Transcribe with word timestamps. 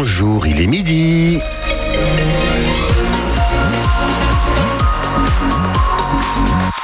bonjour, 0.00 0.46
il 0.46 0.58
est 0.62 0.66
midi. 0.66 1.38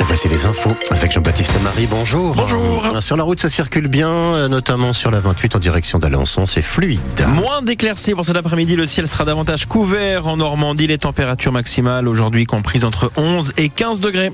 Voici 0.00 0.28
les 0.28 0.44
infos 0.44 0.76
avec 0.90 1.12
Jean-Baptiste 1.12 1.54
Marie. 1.62 1.86
Bonjour. 1.86 2.34
Bonjour. 2.34 3.00
Sur 3.00 3.16
la 3.16 3.22
route, 3.22 3.40
ça 3.40 3.48
circule 3.48 3.88
bien, 3.88 4.10
euh, 4.10 4.48
notamment 4.48 4.92
sur 4.92 5.10
la 5.10 5.20
28 5.20 5.56
en 5.56 5.58
direction 5.58 5.98
d'Alençon. 5.98 6.44
C'est 6.44 6.60
fluide. 6.60 7.00
Moins 7.26 7.62
d'éclaircies 7.62 8.12
pour 8.12 8.26
cet 8.26 8.36
après-midi. 8.36 8.76
Le 8.76 8.84
ciel 8.84 9.08
sera 9.08 9.24
davantage 9.24 9.64
couvert 9.64 10.26
en 10.26 10.36
Normandie. 10.36 10.86
Les 10.86 10.98
températures 10.98 11.52
maximales 11.52 12.08
aujourd'hui 12.08 12.44
comprises 12.44 12.84
entre 12.84 13.10
11 13.16 13.54
et 13.56 13.70
15 13.70 14.00
degrés. 14.00 14.30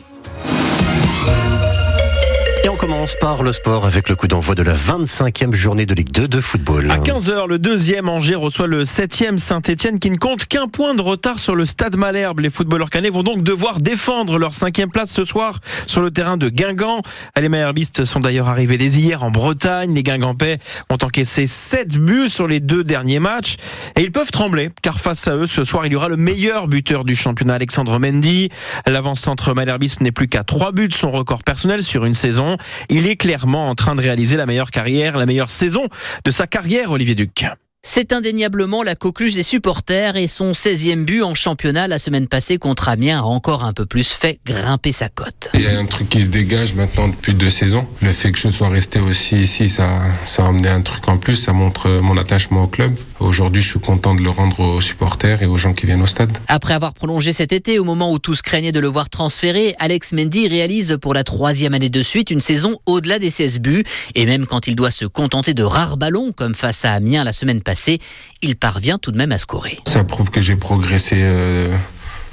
Et 2.64 2.68
on 2.68 2.76
commence 2.76 3.16
par 3.16 3.42
le 3.42 3.52
sport 3.52 3.86
avec 3.86 4.08
le 4.08 4.14
coup 4.14 4.28
d'envoi 4.28 4.54
de 4.54 4.62
la 4.62 4.74
25e 4.74 5.52
journée 5.52 5.84
de 5.84 5.94
Ligue 5.94 6.12
2 6.12 6.28
de 6.28 6.40
football. 6.40 6.92
À 6.92 6.98
15h, 6.98 7.48
le 7.48 7.58
deuxième 7.58 8.08
Angers 8.08 8.36
reçoit 8.36 8.68
le 8.68 8.84
7e 8.84 9.38
Saint-Etienne 9.38 9.98
qui 9.98 10.12
ne 10.12 10.16
compte 10.16 10.46
qu'un 10.46 10.68
point 10.68 10.94
de 10.94 11.02
retard 11.02 11.40
sur 11.40 11.56
le 11.56 11.66
stade 11.66 11.96
Malherbe. 11.96 12.38
Les 12.38 12.50
footballeurs 12.50 12.88
canets 12.88 13.12
vont 13.12 13.24
donc 13.24 13.42
devoir 13.42 13.80
défendre 13.80 14.38
leur 14.38 14.54
cinquième 14.54 14.90
place 14.90 15.10
ce 15.10 15.24
soir 15.24 15.58
sur 15.88 16.02
le 16.02 16.12
terrain 16.12 16.36
de 16.36 16.48
Guingamp. 16.48 17.02
Les 17.36 17.48
Malherbistes 17.48 18.04
sont 18.04 18.20
d'ailleurs 18.20 18.48
arrivés 18.48 18.78
dès 18.78 18.86
hier 18.86 19.24
en 19.24 19.32
Bretagne. 19.32 19.92
Les 19.92 20.04
Guingampais 20.04 20.58
ont 20.88 20.98
encaissé 21.02 21.48
7 21.48 21.98
buts 21.98 22.28
sur 22.28 22.46
les 22.46 22.60
deux 22.60 22.84
derniers 22.84 23.18
matchs 23.18 23.56
et 23.96 24.02
ils 24.02 24.12
peuvent 24.12 24.30
trembler 24.30 24.68
car 24.82 25.00
face 25.00 25.26
à 25.26 25.34
eux 25.34 25.48
ce 25.48 25.64
soir 25.64 25.84
il 25.86 25.94
y 25.94 25.96
aura 25.96 26.08
le 26.08 26.16
meilleur 26.16 26.68
buteur 26.68 27.02
du 27.02 27.16
championnat 27.16 27.54
Alexandre 27.54 27.98
Mendy. 27.98 28.50
L'avant-centre 28.86 29.52
Malherbiste 29.52 30.00
n'est 30.00 30.12
plus 30.12 30.28
qu'à 30.28 30.44
3 30.44 30.70
buts, 30.70 30.90
son 30.92 31.10
record 31.10 31.42
personnel 31.42 31.82
sur 31.82 32.04
une 32.04 32.14
saison. 32.14 32.51
Il 32.88 33.06
est 33.06 33.16
clairement 33.16 33.68
en 33.68 33.74
train 33.74 33.94
de 33.94 34.00
réaliser 34.00 34.36
la 34.36 34.46
meilleure 34.46 34.70
carrière, 34.70 35.16
la 35.16 35.26
meilleure 35.26 35.50
saison 35.50 35.88
de 36.24 36.30
sa 36.30 36.46
carrière, 36.46 36.90
Olivier 36.90 37.14
Duc. 37.14 37.44
C'est 37.84 38.12
indéniablement 38.12 38.84
la 38.84 38.94
coqueluche 38.94 39.34
des 39.34 39.42
supporters 39.42 40.16
et 40.16 40.28
son 40.28 40.52
16e 40.52 41.04
but 41.04 41.24
en 41.24 41.34
championnat 41.34 41.88
la 41.88 41.98
semaine 41.98 42.28
passée 42.28 42.56
contre 42.56 42.88
Amiens 42.88 43.18
a 43.18 43.22
encore 43.22 43.64
un 43.64 43.72
peu 43.72 43.86
plus 43.86 44.08
fait 44.08 44.38
grimper 44.46 44.92
sa 44.92 45.08
cote. 45.08 45.50
Il 45.54 45.62
y 45.62 45.66
a 45.66 45.76
un 45.76 45.86
truc 45.86 46.08
qui 46.08 46.22
se 46.22 46.28
dégage 46.28 46.74
maintenant 46.74 47.08
depuis 47.08 47.34
deux 47.34 47.50
saisons. 47.50 47.84
Le 48.00 48.12
fait 48.12 48.30
que 48.30 48.38
je 48.38 48.50
sois 48.50 48.68
resté 48.68 49.00
aussi 49.00 49.36
ici, 49.42 49.68
ça, 49.68 50.02
ça 50.24 50.44
a 50.44 50.48
amené 50.48 50.68
un 50.68 50.82
truc 50.82 51.08
en 51.08 51.18
plus, 51.18 51.34
ça 51.34 51.52
montre 51.52 51.88
mon 51.88 52.16
attachement 52.16 52.62
au 52.62 52.68
club. 52.68 52.92
Aujourd'hui, 53.22 53.62
je 53.62 53.68
suis 53.68 53.80
content 53.80 54.14
de 54.14 54.22
le 54.22 54.30
rendre 54.30 54.58
aux 54.60 54.80
supporters 54.80 55.42
et 55.42 55.46
aux 55.46 55.56
gens 55.56 55.74
qui 55.74 55.86
viennent 55.86 56.02
au 56.02 56.06
stade. 56.06 56.36
Après 56.48 56.74
avoir 56.74 56.92
prolongé 56.92 57.32
cet 57.32 57.52
été, 57.52 57.78
au 57.78 57.84
moment 57.84 58.12
où 58.12 58.18
tous 58.18 58.42
craignaient 58.42 58.72
de 58.72 58.80
le 58.80 58.88
voir 58.88 59.08
transférer, 59.08 59.74
Alex 59.78 60.12
Mendy 60.12 60.48
réalise 60.48 60.98
pour 61.00 61.14
la 61.14 61.22
troisième 61.22 61.72
année 61.72 61.88
de 61.88 62.02
suite 62.02 62.30
une 62.30 62.40
saison 62.40 62.78
au-delà 62.84 63.18
des 63.18 63.30
16 63.30 63.60
buts. 63.60 63.84
Et 64.16 64.26
même 64.26 64.46
quand 64.46 64.66
il 64.66 64.74
doit 64.74 64.90
se 64.90 65.04
contenter 65.04 65.54
de 65.54 65.62
rares 65.62 65.96
ballons, 65.96 66.32
comme 66.32 66.54
face 66.54 66.84
à 66.84 66.92
Amiens 66.92 67.22
la 67.22 67.32
semaine 67.32 67.62
passée, 67.62 68.00
il 68.42 68.56
parvient 68.56 68.98
tout 68.98 69.12
de 69.12 69.18
même 69.18 69.32
à 69.32 69.38
scorer. 69.38 69.78
Ça 69.86 70.02
prouve 70.02 70.30
que 70.30 70.42
j'ai 70.42 70.56
progressé 70.56 71.16
euh, 71.18 71.72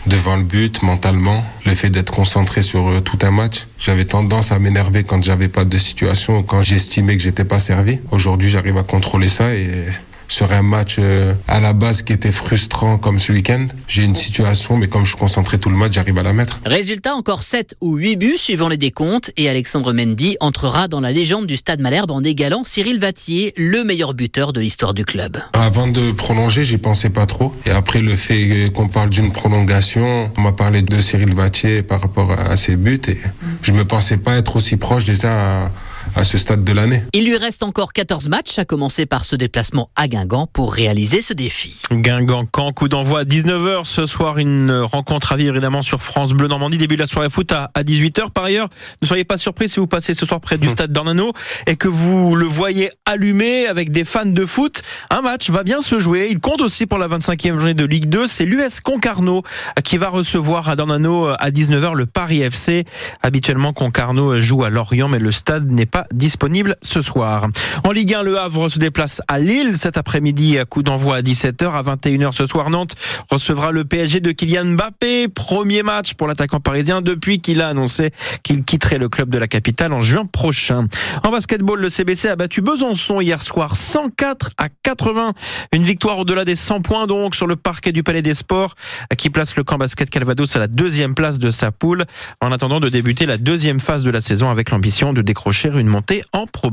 devant 0.08 0.38
le 0.38 0.44
but 0.44 0.82
mentalement. 0.82 1.45
Le 1.66 1.76
fait 1.76 1.92
d'être 1.92 2.12
concentré 2.12 2.64
sur 2.64 2.88
euh, 2.88 3.00
tout 3.00 3.20
un 3.22 3.32
match. 3.32 3.67
J'avais 3.78 4.06
tendance 4.06 4.52
à 4.52 4.58
m'énerver 4.58 5.04
quand 5.04 5.23
j'avais 5.23 5.50
pas 5.50 5.66
de 5.66 5.78
situation 5.78 6.40
ou 6.40 6.44
quand 6.44 6.64
j'estimais 6.64 7.16
que 7.16 7.22
j'étais 7.22 7.45
pas 7.45 7.60
servi. 7.60 8.00
Aujourd'hui, 8.12 8.50
j'arrive 8.50 8.78
à 8.78 8.84
contrôler 8.84 9.30
ça 9.30 9.54
et 9.54 9.86
sur 10.30 10.52
un 10.54 10.62
match 10.62 10.96
euh, 11.00 11.34
à 11.48 11.60
la 11.60 11.74
base 11.74 12.02
qui 12.02 12.14
était 12.14 12.32
frustrant 12.32 12.98
comme 12.98 13.20
ce 13.20 13.34
week-end. 13.34 13.68
J'ai 13.88 14.04
une 14.04 14.16
situation, 14.16 14.78
mais 14.78 14.88
comme 14.88 15.04
je 15.04 15.10
suis 15.10 15.20
concentré 15.20 15.58
tout 15.58 15.70
le 15.70 15.76
match, 15.76 15.94
j'arrive 15.94 16.18
à 16.18 16.24
la 16.24 16.32
mettre. 16.32 16.62
Résultat, 16.66 17.16
encore 17.16 17.44
7 17.44 17.76
ou 17.82 17.96
8 17.96 18.16
buts 18.16 18.38
suivant 18.38 18.70
les 18.70 18.78
décomptes 18.78 19.32
et 19.36 19.50
Alexandre 19.50 19.92
Mendy 19.92 20.38
entrera 20.40 20.88
dans 20.88 21.02
la 21.02 21.12
légende 21.12 21.48
du 21.48 21.58
Stade 21.58 21.82
Malherbe 21.82 22.12
en 22.12 22.24
égalant 22.24 22.64
Cyril 22.64 23.00
Vattier, 23.00 23.54
le 23.58 23.84
meilleur 23.84 24.14
buteur 24.14 24.54
de 24.54 24.62
l'histoire 24.62 24.94
du 24.94 25.04
club. 25.04 25.38
Avant 25.54 25.88
de 25.88 26.12
prolonger, 26.12 26.64
j'y 26.64 26.78
pensais 26.78 27.10
pas 27.10 27.26
trop. 27.26 27.54
Et 27.66 27.72
après 27.72 28.00
le 28.00 28.16
fait 28.16 28.72
qu'on 28.74 28.88
parle 28.88 29.10
d'une 29.10 29.32
prolongation, 29.32 30.32
on 30.38 30.42
m'a 30.42 30.54
parlé 30.54 30.82
de 30.82 31.02
Cyril 31.02 31.34
Vattier 31.34 31.82
par 31.82 32.02
rapport 32.02 32.32
à 32.32 32.56
ses 32.56 32.76
buts 32.76 33.02
et 33.08 33.18
je 33.64 33.74
me 33.74 33.84
pensais 33.84 34.18
pas 34.18 34.36
être 34.38 34.56
aussi 34.56 34.78
proche 34.78 35.06
déjà 35.06 35.66
à 35.66 35.72
à 36.15 36.23
ce 36.23 36.37
stade 36.37 36.64
de 36.64 36.73
l'année. 36.73 37.03
Il 37.14 37.25
lui 37.25 37.37
reste 37.37 37.64
encore 37.64 37.93
14 37.93 38.30
matchs, 38.30 38.59
à 38.59 38.65
commencer 38.65 39.05
par 39.05 39.25
ce 39.25 39.36
déplacement 39.36 39.89
à 39.95 40.08
Guingamp 40.08 40.47
pour 40.47 40.73
réaliser 40.73 41.21
ce 41.21 41.33
défi. 41.33 41.75
Guingamp, 41.92 42.45
quand 42.45 42.71
coup 42.73 42.87
d'envoi 42.87 43.21
à 43.21 43.23
19h 43.23 43.86
ce 43.86 44.05
soir, 44.05 44.37
une 44.37 44.71
rencontre 44.71 45.31
à 45.31 45.37
vivre 45.37 45.53
évidemment 45.55 45.81
sur 45.81 46.02
France 46.02 46.31
Bleu 46.33 46.47
Normandie, 46.47 46.77
début 46.77 46.95
de 46.95 47.02
la 47.02 47.08
soirée 47.08 47.30
foot 47.30 47.52
à, 47.52 47.70
18h. 47.77 48.31
Par 48.31 48.45
ailleurs, 48.45 48.70
ne 49.02 49.08
soyez 49.08 49.23
pas 49.23 49.37
surpris 49.37 49.70
si 49.70 49.80
vous 49.80 49.87
passez 49.87 50.14
ce 50.14 50.25
soir 50.25 50.42
près 50.42 50.58
du 50.58 50.67
hum. 50.67 50.73
stade 50.73 50.92
d'Ornano 50.92 51.33
et 51.67 51.75
que 51.75 51.87
vous 51.87 52.36
le 52.36 52.45
voyez 52.45 52.89
allumé 53.05 53.67
avec 53.67 53.91
des 53.91 54.03
fans 54.03 54.26
de 54.26 54.45
foot. 54.45 54.81
Un 55.09 55.21
match 55.21 55.49
va 55.49 55.64
bien 55.64 55.81
se 55.81 55.99
jouer. 55.99 56.27
Il 56.31 56.39
compte 56.39 56.61
aussi 56.61 56.86
pour 56.86 56.97
la 56.97 57.08
25e 57.08 57.58
journée 57.58 57.73
de 57.73 57.86
Ligue 57.86 58.09
2. 58.09 58.27
C'est 58.27 58.45
l'US 58.45 58.80
Concarneau 58.81 59.43
qui 59.83 59.97
va 59.97 60.09
recevoir 60.09 60.70
à 60.70 60.76
Dornano 60.76 61.27
à 61.27 61.49
19h 61.49 61.95
le 61.95 62.05
Paris 62.05 62.41
FC. 62.41 62.86
Habituellement, 63.21 63.73
Concarneau 63.73 64.39
joue 64.41 64.64
à 64.64 64.70
Lorient, 64.70 65.08
mais 65.08 65.20
le 65.20 65.31
stade 65.31 65.70
n'est 65.70 65.86
pas 65.86 65.98
disponible 66.11 66.76
ce 66.82 67.02
soir. 67.02 67.48
En 67.83 67.92
Ligue 67.92 68.14
1, 68.14 68.23
le 68.23 68.39
Havre 68.39 68.70
se 68.70 68.80
déplace 68.80 69.21
à 69.27 69.39
Lille 69.39 69.76
cet 69.76 69.98
après-midi 69.98 70.58
à 70.58 70.65
coup 70.65 70.83
d'envoi 70.83 71.17
à 71.17 71.21
17h. 71.21 71.71
À 71.71 71.83
21h 71.83 72.32
ce 72.33 72.45
soir, 72.45 72.70
Nantes 72.70 72.95
recevra 73.30 73.71
le 73.71 73.86
PSG 73.86 74.20
de 74.20 74.32
Kylian 74.32 74.65
Mbappé. 74.65 75.27
Premier 75.27 75.83
match 75.83 76.14
pour 76.14 76.27
l'attaquant 76.27 76.59
parisien 76.59 77.02
depuis 77.02 77.39
qu'il 77.39 77.61
a 77.61 77.70
annoncé 77.70 78.11
qu'il 78.43 78.64
quitterait 78.64 78.98
le 78.98 79.09
club 79.09 79.30
de 79.30 79.38
la 79.38 79.48
capitale 79.48 79.93
en 79.93 80.02
juin 80.02 80.26
prochain. 80.26 80.88
En 81.23 81.32
basketball, 81.32 81.80
le 81.80 81.89
CBC 81.89 82.30
a 82.30 82.36
battu 82.36 82.61
Besançon 82.61 83.21
hier 83.21 83.42
soir 83.42 83.76
104 83.76 84.52
à 84.58 84.70
80. 84.83 85.33
Une 85.73 85.83
victoire 85.83 86.20
au-delà 86.20 86.45
des 86.45 86.55
100 86.55 86.82
points 86.82 87.08
donc 87.08 87.36
sur 87.36 87.48
le 87.48 87.55
parquet 87.55 87.92
du 87.92 88.04
Palais 88.04 88.21
des 88.21 88.33
Sports 88.33 88.76
qui 89.17 89.30
place 89.30 89.55
le 89.55 89.64
camp 89.64 89.77
basket 89.77 90.09
Calvados 90.09 90.55
à 90.55 90.59
la 90.59 90.67
deuxième 90.67 91.15
place 91.15 91.39
de 91.39 91.52
sa 91.52 91.71
poule 91.71 92.05
en 92.42 92.52
attendant 92.52 92.80
de 92.80 92.89
débuter 92.89 93.26
la 93.26 93.38
deuxième 93.38 93.80
phase 93.80 94.04
de 94.04 94.11
la 94.11 94.21
saison 94.21 94.49
avec 94.49 94.71
l'ambition 94.71 95.14
de 95.14 95.21
décrocher 95.21 95.70
une 95.70 95.88
montée 95.89 96.23
en 96.33 96.48
Pro 96.48 96.70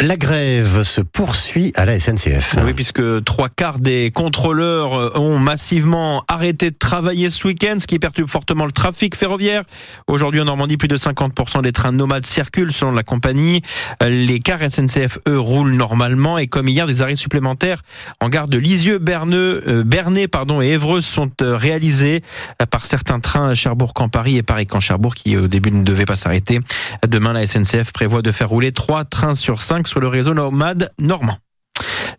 La 0.00 0.16
grève 0.16 0.82
se 0.82 1.00
poursuit 1.00 1.72
à 1.74 1.84
la 1.84 1.98
SNCF. 2.00 2.56
Oui, 2.64 2.72
puisque 2.72 3.02
trois 3.24 3.48
quarts 3.48 3.78
des 3.78 4.10
contrôleurs 4.10 5.20
ont 5.20 5.38
massivement 5.38 6.24
arrêté 6.28 6.70
de 6.70 6.76
travailler 6.76 7.28
ce 7.30 7.46
week-end, 7.46 7.76
ce 7.78 7.86
qui 7.86 7.98
perturbe 7.98 8.28
fortement 8.28 8.64
le 8.64 8.72
trafic 8.72 9.14
ferroviaire. 9.16 9.64
Aujourd'hui 10.06 10.40
en 10.40 10.44
Normandie, 10.44 10.76
plus 10.76 10.88
de 10.88 10.96
50% 10.96 11.62
des 11.62 11.72
trains 11.72 11.92
nomades 11.92 12.26
circulent 12.26 12.72
selon 12.72 12.92
la 12.92 13.02
compagnie. 13.02 13.62
Les 14.00 14.38
cars 14.40 14.60
SNCF, 14.70 15.18
eux, 15.28 15.38
roulent 15.38 15.74
normalement 15.74 16.38
et 16.38 16.46
comme 16.46 16.68
hier, 16.68 16.86
des 16.86 17.02
arrêts 17.02 17.16
supplémentaires 17.16 17.82
en 18.20 18.28
gare 18.28 18.48
de 18.48 18.58
Lisieux, 18.58 18.98
Berneux, 18.98 19.62
euh, 19.66 19.84
Bernay 19.84 20.28
pardon, 20.28 20.62
et 20.62 20.68
Évreux 20.68 21.00
sont 21.00 21.30
euh, 21.42 21.56
réalisés 21.56 22.22
par 22.70 22.84
certains 22.84 23.20
trains 23.20 23.54
Cherbourg-Camp 23.54 24.08
Paris 24.08 24.36
et 24.36 24.42
Paris-Camp 24.42 24.80
Cherbourg 24.80 25.14
qui 25.14 25.36
au 25.36 25.48
début 25.48 25.70
ne 25.70 25.82
devaient 25.82 26.04
pas 26.04 26.16
s'arrêter. 26.16 26.60
Demain, 27.06 27.32
la 27.32 27.46
SNCF 27.46 27.92
prévoit 27.92 28.22
de 28.22 28.30
faire 28.30 28.51
rouler 28.52 28.72
trois 28.72 29.06
trains 29.06 29.34
sur 29.34 29.62
cinq 29.62 29.88
sur 29.88 29.98
le 29.98 30.08
réseau 30.08 30.34
nomade 30.34 30.92
normand. 30.98 31.38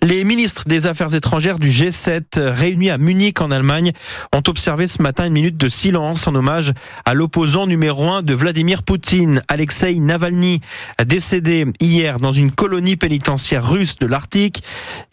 Les 0.03 0.25
ministres 0.25 0.65
des 0.67 0.85
Affaires 0.85 1.15
étrangères 1.15 1.59
du 1.59 1.69
G7 1.69 2.37
réunis 2.37 2.89
à 2.89 2.97
Munich 2.97 3.39
en 3.39 3.51
Allemagne 3.51 3.93
ont 4.35 4.43
observé 4.49 4.87
ce 4.87 5.01
matin 5.01 5.25
une 5.25 5.31
minute 5.31 5.55
de 5.55 5.69
silence 5.69 6.27
en 6.27 6.35
hommage 6.35 6.73
à 7.05 7.13
l'opposant 7.13 7.67
numéro 7.67 8.09
un 8.09 8.21
de 8.21 8.33
Vladimir 8.33 8.83
Poutine, 8.83 9.41
Alexei 9.47 9.95
Navalny, 9.99 10.59
décédé 11.05 11.67
hier 11.79 12.19
dans 12.19 12.33
une 12.33 12.51
colonie 12.51 12.97
pénitentiaire 12.97 13.65
russe 13.65 13.97
de 13.97 14.05
l'Arctique. 14.05 14.61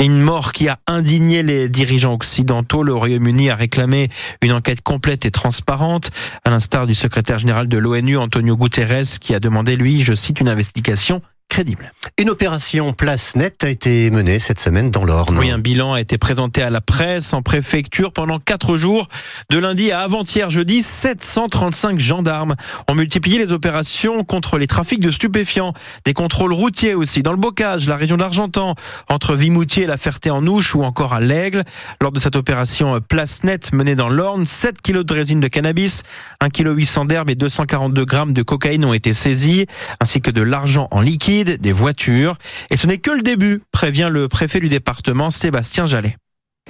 Une 0.01 0.21
mort 0.21 0.51
qui 0.51 0.69
a 0.69 0.81
indigné 0.89 1.45
les 1.45 1.69
dirigeants 1.69 2.15
occidentaux. 2.15 2.83
Le 2.83 2.93
Royaume-Uni 2.93 3.49
a 3.49 3.55
réclamé 3.55 4.09
une 4.43 4.51
enquête 4.51 4.81
complète 4.81 5.25
et 5.25 5.31
transparente, 5.31 6.11
à 6.45 6.51
l'instar 6.51 6.89
du 6.89 6.95
secrétaire 6.95 7.39
général 7.39 7.69
de 7.69 7.79
l'ONU, 7.79 8.17
Antonio 8.17 8.57
Guterres, 8.57 9.21
qui 9.21 9.37
a 9.37 9.39
demandé, 9.39 9.77
lui, 9.77 10.03
je 10.03 10.15
cite, 10.15 10.41
une 10.41 10.49
investigation 10.49 11.23
crédible. 11.51 11.93
Une 12.17 12.31
opération 12.31 12.93
place 12.95 13.35
nette 13.35 13.65
a 13.65 13.69
été 13.69 14.11
menée 14.11 14.39
cette 14.39 14.61
semaine 14.61 14.91
dans 14.91 15.05
l'Orne. 15.05 15.37
Oui, 15.39 15.51
un 15.51 15.59
bilan 15.59 15.95
a 15.95 16.01
été 16.01 16.17
présenté 16.17 16.63
à 16.63 16.71
la 16.71 16.81
presse 16.81 17.35
en 17.35 17.43
préfecture 17.43 18.13
pendant 18.13 18.39
quatre 18.39 18.77
jours. 18.77 19.09
De 19.51 19.59
lundi 19.59 19.91
à 19.91 20.01
avant-hier 20.01 20.49
jeudi, 20.49 20.83
735 20.83 21.99
gendarmes 21.99 22.55
ont 22.89 22.95
multiplié 22.95 23.39
les 23.39 23.53
opérations 23.53 24.25
contre 24.25 24.59
les 24.59 24.67
trafics 24.67 25.01
de 25.01 25.11
stupéfiants. 25.11 25.75
Des 26.05 26.15
contrôles 26.15 26.53
routiers 26.53 26.95
aussi 26.95 27.23
dans 27.23 27.33
le 27.33 27.39
Bocage, 27.39 27.89
la 27.89 27.97
région 27.97 28.17
d'Argentan, 28.17 28.77
entre 29.09 29.35
Vimoutier 29.35 29.83
et 29.83 29.87
la 29.87 29.97
Ferté-en-Ouche 29.97 30.75
ou 30.75 30.85
encore 30.85 31.13
à 31.15 31.21
l'Aigle. 31.21 31.65
Lors 32.01 32.13
de 32.13 32.21
cette 32.21 32.37
opération 32.37 33.01
place 33.01 33.43
nette 33.43 33.73
menée 33.73 33.97
dans 33.97 34.09
l'Orne, 34.09 34.45
7 34.45 34.81
kilos 34.81 35.05
de 35.05 35.15
résine 35.15 35.41
de 35.41 35.49
cannabis, 35.49 36.03
1 36.41 36.51
kg 36.51 36.77
800 36.77 37.07
d'herbe 37.07 37.31
et 37.31 37.35
242 37.35 38.05
grammes 38.05 38.33
de 38.33 38.43
cocaïne 38.43 38.85
ont 38.85 38.95
été 38.95 39.13
saisis, 39.13 39.67
ainsi 40.01 40.21
que 40.21 40.31
de 40.31 40.43
l'argent 40.43 40.87
en 40.93 41.01
liquide 41.01 41.40
des 41.45 41.73
voitures. 41.73 42.37
Et 42.71 42.77
ce 42.77 42.87
n'est 42.87 42.99
que 42.99 43.11
le 43.11 43.23
début, 43.23 43.63
prévient 43.73 44.09
le 44.11 44.29
préfet 44.29 44.61
du 44.61 44.69
département, 44.69 45.31
Sébastien 45.31 45.87
Jallet. 45.87 46.17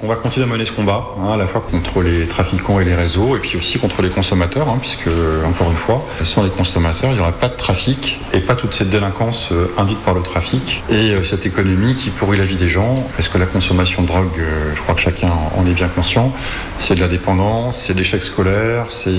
On 0.02 0.08
va 0.08 0.16
continuer 0.16 0.46
à 0.46 0.48
mener 0.48 0.64
ce 0.64 0.72
combat, 0.72 1.08
hein, 1.18 1.32
à 1.34 1.36
la 1.36 1.46
fois 1.46 1.60
contre 1.60 2.00
les 2.00 2.26
trafiquants 2.26 2.80
et 2.80 2.84
les 2.84 2.94
réseaux, 2.94 3.36
et 3.36 3.38
puis 3.38 3.58
aussi 3.58 3.78
contre 3.78 4.00
les 4.00 4.08
consommateurs, 4.08 4.66
hein, 4.66 4.78
puisque, 4.80 5.10
encore 5.44 5.70
une 5.70 5.76
fois, 5.76 6.02
sans 6.24 6.42
les 6.42 6.48
consommateurs, 6.48 7.10
il 7.10 7.16
n'y 7.16 7.20
aura 7.20 7.32
pas 7.32 7.48
de 7.48 7.56
trafic 7.56 8.18
et 8.32 8.38
pas 8.38 8.54
toute 8.54 8.72
cette 8.72 8.88
délinquance 8.88 9.50
euh, 9.52 9.70
induite 9.76 9.98
par 9.98 10.14
le 10.14 10.22
trafic 10.22 10.82
et 10.88 10.94
euh, 11.10 11.22
cette 11.22 11.44
économie 11.44 11.94
qui 11.94 12.08
pourrit 12.08 12.38
la 12.38 12.46
vie 12.46 12.56
des 12.56 12.70
gens, 12.70 13.06
parce 13.14 13.28
que 13.28 13.36
la 13.36 13.44
consommation 13.44 14.00
de 14.00 14.06
drogue, 14.06 14.30
euh, 14.38 14.72
je 14.74 14.80
crois 14.80 14.94
que 14.94 15.02
chacun 15.02 15.28
en 15.54 15.66
est 15.66 15.74
bien 15.74 15.88
conscient, 15.88 16.32
c'est 16.78 16.94
de 16.94 17.00
la 17.00 17.08
dépendance, 17.08 17.78
c'est 17.78 17.92
de 17.92 17.98
l'échec 17.98 18.22
scolaire, 18.22 18.86
c'est 18.88 19.10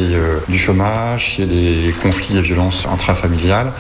du 0.48 0.58
chômage, 0.58 1.36
c'est 1.38 1.46
des 1.46 1.94
conflits 2.02 2.38
et 2.38 2.42
violences 2.42 2.88
intrafamiliales, 2.92 3.72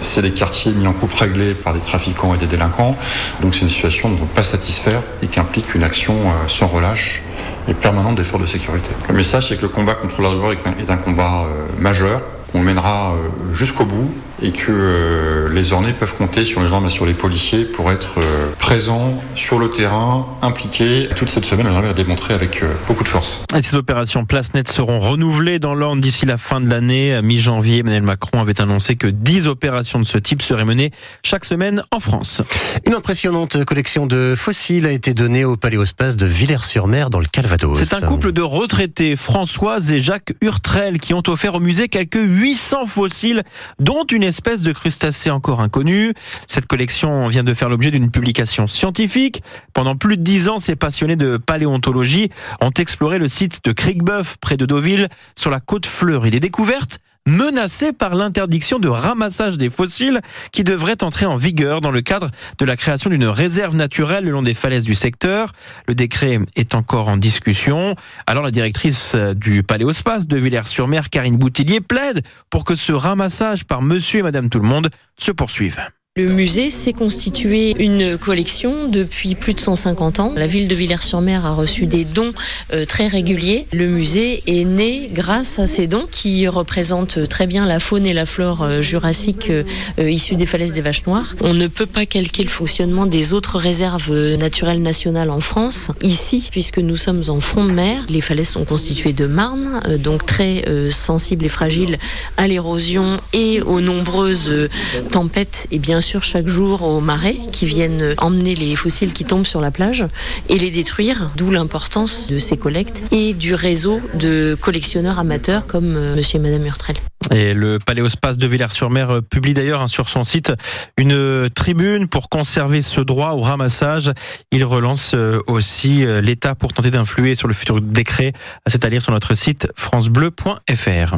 c'est 0.00 0.22
des 0.22 0.32
quartiers 0.32 0.72
mis 0.72 0.86
en 0.86 0.94
coupe 0.94 1.12
réglée 1.12 1.52
par 1.52 1.74
des 1.74 1.80
trafiquants 1.80 2.34
et 2.34 2.38
des 2.38 2.46
délinquants, 2.46 2.96
donc 3.42 3.54
c'est 3.54 3.60
une 3.60 3.68
situation 3.68 4.08
dont 4.08 4.16
on 4.20 4.24
ne 4.24 4.28
pas 4.28 4.42
satisfaire 4.42 5.02
et 5.22 5.26
qui 5.26 5.38
implique 5.38 5.74
une 5.74 5.82
action 5.82 6.14
sans 6.48 6.66
relâche 6.66 7.22
et 7.68 7.74
permanente 7.74 8.16
d'efforts 8.16 8.40
de 8.40 8.46
sécurité. 8.46 8.90
Le 9.08 9.14
message, 9.14 9.48
c'est 9.48 9.56
que 9.56 9.62
le 9.62 9.68
combat 9.68 9.94
contre 9.94 10.22
la 10.22 10.28
est 10.28 10.90
un, 10.90 10.96
combat 10.96 11.44
euh, 11.44 11.66
majeur 11.78 12.20
qu'on 12.52 12.60
mènera 12.60 13.12
euh, 13.14 13.54
jusqu'au 13.54 13.84
bout 13.84 14.12
et 14.42 14.50
que 14.50 14.70
euh, 14.70 15.48
les 15.52 15.72
ornés 15.72 15.92
peuvent 15.92 16.14
compter 16.14 16.44
sur 16.44 16.60
les 16.60 16.68
gendarmes 16.68 16.86
et 16.86 16.90
sur 16.90 17.06
les 17.06 17.14
policiers 17.14 17.64
pour 17.64 17.90
être 17.90 18.18
euh, 18.18 18.52
présents 18.58 19.14
sur 19.34 19.58
le 19.58 19.70
terrain, 19.70 20.26
impliqués. 20.42 21.08
Toute 21.16 21.30
cette 21.30 21.46
semaine, 21.46 21.66
on 21.68 21.88
a 21.88 21.94
démontré 21.94 22.34
avec 22.34 22.62
euh, 22.62 22.72
beaucoup 22.86 23.04
de 23.04 23.08
force. 23.08 23.44
Et 23.56 23.62
ces 23.62 23.76
opérations 23.76 24.26
Place 24.26 24.52
Net 24.52 24.68
seront 24.68 24.98
renouvelées 24.98 25.58
dans 25.58 25.74
l'ordre 25.74 26.02
d'ici 26.02 26.26
la 26.26 26.36
fin 26.36 26.60
de 26.60 26.68
l'année. 26.68 27.14
À 27.14 27.22
mi-janvier, 27.22 27.78
Emmanuel 27.78 28.02
Macron 28.02 28.40
avait 28.40 28.60
annoncé 28.60 28.96
que 28.96 29.06
10 29.06 29.48
opérations 29.48 29.98
de 29.98 30.04
ce 30.04 30.18
type 30.18 30.42
seraient 30.42 30.64
menées 30.64 30.90
chaque 31.24 31.44
semaine 31.44 31.82
en 31.90 32.00
France. 32.00 32.42
Une 32.86 32.94
impressionnante 32.94 33.64
collection 33.64 34.06
de 34.06 34.34
fossiles 34.36 34.86
a 34.86 34.92
été 34.92 35.14
donnée 35.14 35.44
au 35.44 35.56
Paléospace 35.56 36.16
de 36.16 36.26
Villers-sur-Mer 36.26 37.08
dans 37.08 37.20
le 37.20 37.26
Calvados. 37.26 37.78
C'est 37.78 37.94
un 37.94 38.00
couple 38.00 38.32
de 38.32 38.42
retraités, 38.42 39.16
Françoise 39.16 39.90
et 39.92 40.02
Jacques 40.02 40.34
Hurtrel, 40.42 41.00
qui 41.00 41.14
ont 41.14 41.22
offert 41.28 41.54
au 41.54 41.60
musée 41.60 41.88
quelques 41.88 42.16
800 42.20 42.86
fossiles, 42.86 43.42
dont 43.78 44.04
une 44.04 44.25
espèce 44.26 44.62
de 44.62 44.72
crustacés 44.72 45.30
encore 45.30 45.60
inconnue. 45.60 46.12
Cette 46.46 46.66
collection 46.66 47.28
vient 47.28 47.44
de 47.44 47.54
faire 47.54 47.68
l'objet 47.68 47.90
d'une 47.90 48.10
publication 48.10 48.66
scientifique. 48.66 49.42
Pendant 49.72 49.96
plus 49.96 50.16
de 50.16 50.22
dix 50.22 50.48
ans, 50.48 50.58
ces 50.58 50.76
passionnés 50.76 51.16
de 51.16 51.36
paléontologie 51.36 52.30
ont 52.60 52.70
exploré 52.70 53.18
le 53.18 53.28
site 53.28 53.60
de 53.64 53.72
Crickbuff, 53.72 54.36
près 54.38 54.56
de 54.56 54.66
Deauville, 54.66 55.08
sur 55.36 55.50
la 55.50 55.60
côte 55.60 55.86
fleurie. 55.86 56.30
Les 56.30 56.40
découvertes 56.40 57.00
menacé 57.26 57.92
par 57.92 58.14
l'interdiction 58.14 58.78
de 58.78 58.88
ramassage 58.88 59.58
des 59.58 59.68
fossiles 59.68 60.20
qui 60.52 60.64
devrait 60.64 61.02
entrer 61.02 61.26
en 61.26 61.36
vigueur 61.36 61.80
dans 61.80 61.90
le 61.90 62.00
cadre 62.00 62.30
de 62.58 62.64
la 62.64 62.76
création 62.76 63.10
d'une 63.10 63.26
réserve 63.26 63.74
naturelle 63.74 64.24
le 64.24 64.30
long 64.30 64.42
des 64.42 64.54
falaises 64.54 64.86
du 64.86 64.94
secteur. 64.94 65.52
Le 65.86 65.94
décret 65.94 66.38
est 66.54 66.74
encore 66.74 67.08
en 67.08 67.16
discussion. 67.16 67.96
Alors 68.26 68.44
la 68.44 68.50
directrice 68.50 69.14
du 69.34 69.62
Paléospace 69.62 70.26
de 70.28 70.36
Villers-sur-Mer, 70.36 71.10
Karine 71.10 71.36
Boutillier, 71.36 71.80
plaide 71.80 72.22
pour 72.48 72.64
que 72.64 72.74
ce 72.74 72.92
ramassage 72.92 73.64
par 73.64 73.82
monsieur 73.82 74.20
et 74.20 74.22
madame 74.22 74.48
tout 74.48 74.60
le 74.60 74.68
monde 74.68 74.88
se 75.18 75.32
poursuive. 75.32 75.80
Le 76.18 76.30
musée 76.30 76.70
s'est 76.70 76.94
constitué 76.94 77.74
une 77.78 78.16
collection 78.16 78.88
depuis 78.88 79.34
plus 79.34 79.52
de 79.52 79.60
150 79.60 80.18
ans. 80.18 80.32
La 80.34 80.46
ville 80.46 80.66
de 80.66 80.74
Villers-sur-Mer 80.74 81.44
a 81.44 81.52
reçu 81.52 81.84
des 81.84 82.06
dons 82.06 82.32
euh, 82.72 82.86
très 82.86 83.06
réguliers. 83.06 83.66
Le 83.74 83.86
musée 83.86 84.42
est 84.46 84.64
né 84.64 85.10
grâce 85.12 85.58
à 85.58 85.66
ces 85.66 85.86
dons 85.86 86.06
qui 86.10 86.48
représentent 86.48 87.28
très 87.28 87.46
bien 87.46 87.66
la 87.66 87.80
faune 87.80 88.06
et 88.06 88.14
la 88.14 88.24
flore 88.24 88.62
euh, 88.62 88.80
jurassique 88.80 89.50
euh, 89.50 89.64
issues 89.98 90.36
des 90.36 90.46
falaises 90.46 90.72
des 90.72 90.80
Vaches 90.80 91.04
Noires. 91.06 91.34
On 91.42 91.52
ne 91.52 91.66
peut 91.66 91.84
pas 91.84 92.06
calquer 92.06 92.42
le 92.44 92.48
fonctionnement 92.48 93.04
des 93.04 93.34
autres 93.34 93.58
réserves 93.58 94.10
naturelles 94.38 94.80
nationales 94.80 95.28
en 95.28 95.40
France. 95.40 95.90
Ici, 96.00 96.48
puisque 96.50 96.78
nous 96.78 96.96
sommes 96.96 97.24
en 97.28 97.40
front 97.40 97.66
de 97.66 97.72
mer, 97.72 98.06
les 98.08 98.22
falaises 98.22 98.48
sont 98.48 98.64
constituées 98.64 99.12
de 99.12 99.26
marne, 99.26 99.82
donc 99.98 100.24
très 100.24 100.64
sensibles 100.88 101.44
et 101.44 101.50
fragiles 101.50 101.98
à 102.38 102.46
l'érosion 102.46 103.18
et 103.34 103.60
aux 103.60 103.82
nombreuses 103.82 104.70
tempêtes 105.10 105.66
et 105.70 105.78
bien 105.78 106.00
chaque 106.22 106.46
jour 106.46 106.82
aux 106.82 107.00
marais 107.00 107.36
qui 107.52 107.66
viennent 107.66 108.14
emmener 108.18 108.54
les 108.54 108.76
fossiles 108.76 109.12
qui 109.12 109.24
tombent 109.24 109.46
sur 109.46 109.60
la 109.60 109.70
plage 109.70 110.04
et 110.48 110.58
les 110.58 110.70
détruire, 110.70 111.30
d'où 111.36 111.50
l'importance 111.50 112.28
de 112.28 112.38
ces 112.38 112.56
collectes 112.56 113.02
et 113.10 113.34
du 113.34 113.54
réseau 113.54 114.00
de 114.14 114.56
collectionneurs 114.60 115.18
amateurs 115.18 115.66
comme 115.66 115.96
euh, 115.96 116.14
monsieur 116.14 116.38
et 116.38 116.42
madame 116.42 116.64
Hurtrel. 116.66 116.96
Et 117.34 117.54
le 117.54 117.78
Paléospace 117.78 118.38
de 118.38 118.46
Villers-sur-Mer 118.46 119.10
euh, 119.10 119.20
publie 119.20 119.54
d'ailleurs 119.54 119.80
hein, 119.80 119.88
sur 119.88 120.08
son 120.08 120.24
site 120.24 120.52
une 120.96 121.48
tribune 121.50 122.06
pour 122.06 122.28
conserver 122.28 122.82
ce 122.82 123.00
droit 123.00 123.30
au 123.30 123.40
ramassage. 123.40 124.12
Il 124.52 124.64
relance 124.64 125.12
euh, 125.14 125.40
aussi 125.46 126.04
l'État 126.22 126.54
pour 126.54 126.72
tenter 126.72 126.90
d'influer 126.90 127.34
sur 127.34 127.48
le 127.48 127.54
futur 127.54 127.80
décret. 127.80 128.32
À 128.64 128.70
cet 128.70 128.84
à 128.84 128.88
lire 128.88 129.02
sur 129.02 129.12
notre 129.12 129.34
site 129.34 129.68
francebleu.fr. 129.76 131.16